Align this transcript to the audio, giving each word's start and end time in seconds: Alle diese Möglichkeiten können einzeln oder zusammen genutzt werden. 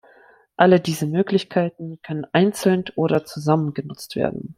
Alle 0.57 0.79
diese 0.79 1.05
Möglichkeiten 1.05 2.01
können 2.01 2.25
einzeln 2.33 2.85
oder 2.95 3.23
zusammen 3.23 3.75
genutzt 3.75 4.15
werden. 4.15 4.49